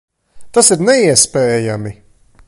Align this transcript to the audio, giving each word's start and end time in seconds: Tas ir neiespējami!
Tas 0.57 0.71
ir 0.75 0.81
neiespējami! 0.87 1.95